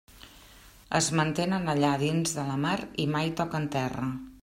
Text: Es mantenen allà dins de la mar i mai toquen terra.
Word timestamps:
Es 0.99 1.09
mantenen 1.19 1.69
allà 1.75 1.93
dins 2.07 2.35
de 2.39 2.49
la 2.51 2.59
mar 2.67 2.75
i 3.05 3.09
mai 3.17 3.35
toquen 3.43 3.73
terra. 3.81 4.15